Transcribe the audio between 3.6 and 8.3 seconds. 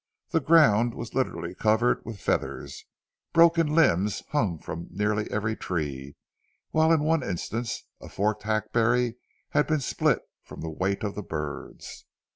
limbs hung from nearly every tree, while in one instance a